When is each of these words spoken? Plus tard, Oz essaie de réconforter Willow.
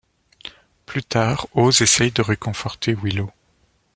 Plus 0.87 1.03
tard, 1.03 1.47
Oz 1.53 1.81
essaie 1.83 2.09
de 2.09 2.23
réconforter 2.23 2.95
Willow. 2.95 3.29